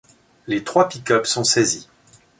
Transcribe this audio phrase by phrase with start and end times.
[0.47, 1.87] Les trois pick-up sont saisis.